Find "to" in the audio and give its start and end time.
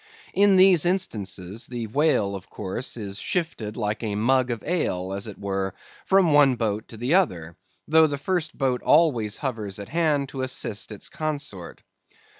6.87-6.97, 10.29-10.41